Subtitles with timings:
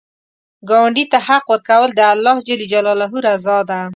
[0.69, 1.99] ګاونډي ته حق ورکول، د
[2.93, 3.79] الله رضا ده